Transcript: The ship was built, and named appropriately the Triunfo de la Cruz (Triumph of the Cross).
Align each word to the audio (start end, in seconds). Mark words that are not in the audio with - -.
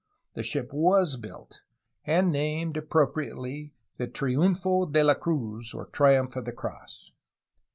The 0.33 0.41
ship 0.41 0.73
was 0.73 1.15
built, 1.15 1.61
and 2.07 2.31
named 2.31 2.75
appropriately 2.75 3.71
the 3.97 4.07
Triunfo 4.07 4.87
de 4.91 5.03
la 5.03 5.13
Cruz 5.13 5.75
(Triumph 5.91 6.35
of 6.35 6.45
the 6.45 6.51
Cross). 6.51 7.11